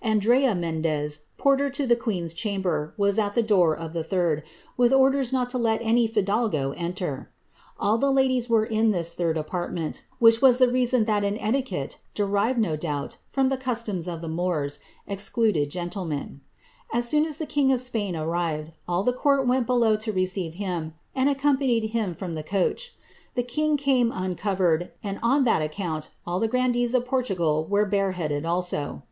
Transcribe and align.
Andrea 0.00 0.54
Mendez, 0.54 1.24
porter 1.36 1.68
to 1.68 1.86
the 1.86 1.94
qoeen'i 1.94 2.34
chamber, 2.34 2.94
was 2.96 3.18
at 3.18 3.34
the 3.34 3.42
door 3.42 3.76
of 3.76 3.92
the 3.92 4.02
third, 4.02 4.42
with 4.78 4.94
orders 4.94 5.30
not 5.30 5.50
to 5.50 5.58
let 5.58 5.82
any 5.82 6.08
ji^s^ 6.08 6.74
enter. 6.78 7.30
All 7.78 7.98
the 7.98 8.10
ladies 8.10 8.48
were 8.48 8.64
in 8.64 8.92
this 8.92 9.12
third 9.12 9.36
apartment, 9.36 10.02
which 10.18 10.40
was 10.40 10.56
the 10.56 10.68
reMOS 10.68 11.04
that 11.04 11.22
an 11.22 11.36
etiquette, 11.38 11.98
derived, 12.14 12.58
no 12.58 12.76
doubt, 12.76 13.18
from 13.28 13.50
the 13.50 13.58
customs 13.58 14.08
of 14.08 14.22
the 14.22 14.26
Moon^ 14.26 14.78
el 15.06 15.18
eluded 15.18 15.70
gentlemen. 15.70 16.40
As 16.90 17.06
soon 17.06 17.26
as 17.26 17.36
the 17.36 17.44
king 17.44 17.70
of 17.70 17.78
Spain 17.78 18.16
arrived, 18.16 18.72
all 18.88 19.02
the 19.02 19.12
cosrt 19.12 19.46
went 19.46 19.66
below 19.66 19.96
to 19.96 20.12
receive 20.12 20.54
him, 20.54 20.94
and 21.14 21.28
accompanied 21.28 21.88
him 21.88 22.14
from 22.14 22.34
the 22.34 22.42
coach. 22.42 22.94
Thi 23.36 23.42
king 23.42 23.76
came 23.76 24.10
uncovered, 24.10 24.92
and 25.02 25.18
on 25.22 25.44
that 25.44 25.60
account 25.60 26.08
all 26.26 26.40
the 26.40 26.48
grandees 26.48 26.94
of 26.94 27.04
Portofil 27.04 27.68
were 27.68 27.84
bareheaded 27.84 28.46
also. 28.46 29.02